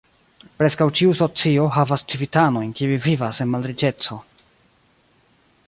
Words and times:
Preskaŭ 0.61 0.85
ĉiu 0.99 1.11
socio 1.19 1.65
havas 1.75 2.03
civitanojn 2.13 2.71
kiuj 2.79 2.97
vivas 3.05 3.43
en 3.45 3.53
malriĉeco. 3.57 4.21